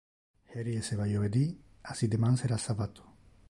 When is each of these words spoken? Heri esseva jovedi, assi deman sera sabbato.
Heri 0.55 0.71
esseva 0.77 1.05
jovedi, 1.11 1.43
assi 1.93 2.11
deman 2.15 2.43
sera 2.43 2.61
sabbato. 2.67 3.11